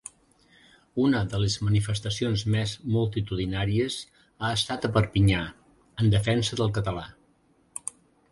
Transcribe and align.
Una 1.01 1.19
de 1.33 1.41
les 1.41 1.57
manifestacions 1.65 2.43
més 2.55 2.71
multitudinàries 2.95 3.99
ha 4.23 4.49
estat 4.59 4.89
a 4.89 4.93
Perpinyà, 4.95 5.45
en 6.05 6.09
defensa 6.15 6.57
del 6.63 6.73
català. 6.79 7.05